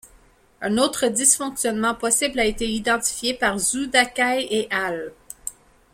Un 0.61 0.79
autre 0.79 1.05
dysfonctionnement 1.09 1.93
possible 1.93 2.39
a 2.39 2.45
été 2.45 2.67
identifié 2.67 3.35
par 3.35 3.59
Zhu 3.59 3.85
Dakai 3.85 4.47
et 4.49 4.67
al. 4.71 5.13